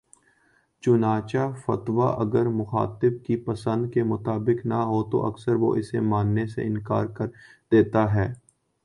[0.83, 6.47] چنانچہ فتویٰ اگر مخاطب کی پسند کے مطابق نہ ہو تو اکثر وہ اسے ماننے
[6.53, 7.27] سے انکار کر
[7.71, 8.27] دیتا ہے